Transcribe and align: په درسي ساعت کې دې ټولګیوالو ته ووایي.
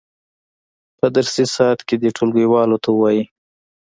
په 0.97 1.05
درسي 1.15 1.45
ساعت 1.55 1.79
کې 1.87 1.95
دې 2.01 2.09
ټولګیوالو 2.17 2.77
ته 2.83 2.89
ووایي. 2.91 3.23